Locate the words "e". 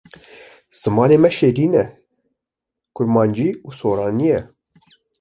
1.83-1.85